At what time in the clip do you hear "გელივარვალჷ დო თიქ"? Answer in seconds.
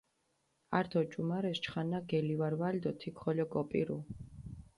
2.11-3.15